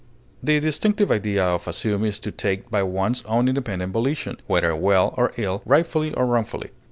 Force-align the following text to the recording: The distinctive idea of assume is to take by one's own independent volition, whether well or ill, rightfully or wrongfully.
The 0.41 0.59
distinctive 0.59 1.11
idea 1.11 1.45
of 1.45 1.67
assume 1.67 2.05
is 2.05 2.17
to 2.21 2.31
take 2.31 2.71
by 2.71 2.81
one's 2.81 3.21
own 3.25 3.47
independent 3.47 3.93
volition, 3.93 4.37
whether 4.47 4.75
well 4.75 5.13
or 5.15 5.31
ill, 5.37 5.61
rightfully 5.63 6.11
or 6.15 6.25
wrongfully. 6.25 6.71